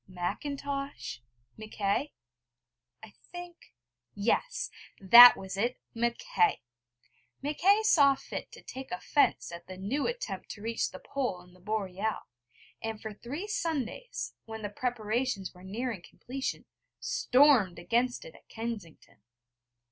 [0.07, 1.19] Macintosh?
[1.57, 2.11] Mackay?
[3.03, 3.75] I think
[4.15, 5.77] yes, that was it!
[5.93, 6.59] Mackay.
[7.43, 11.53] Mackay saw fit to take offence at the new attempt to reach the Pole in
[11.53, 12.21] the Boreal;
[12.81, 16.65] and for three Sundays, when the preparations were nearing completion,
[16.99, 19.21] stormed against it at Kensington.